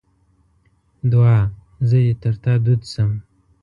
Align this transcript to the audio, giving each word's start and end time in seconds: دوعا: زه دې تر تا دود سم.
دوعا: 1.11 1.39
زه 1.87 1.97
دې 2.05 2.13
تر 2.21 2.33
تا 2.43 2.53
دود 2.65 2.81
سم. 2.93 3.11